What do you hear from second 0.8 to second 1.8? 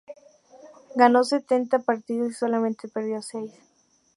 Ganó setenta